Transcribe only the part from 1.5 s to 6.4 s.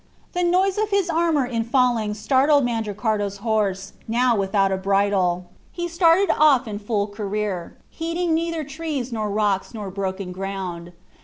falling startled Mandricardo's horse, now without a bridle. He started